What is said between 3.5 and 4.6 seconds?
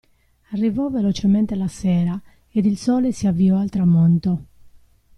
al tramonto.